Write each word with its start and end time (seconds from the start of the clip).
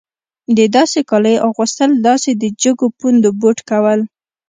د 0.57 0.59
داسې 0.75 0.99
کالیو 1.09 1.43
اغوستل 1.49 1.91
داسې 2.07 2.31
د 2.41 2.43
جګو 2.61 2.87
پوندو 2.97 3.29
بوټ 3.39 3.57
کول. 3.69 3.99